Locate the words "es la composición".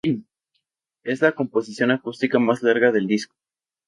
1.03-1.91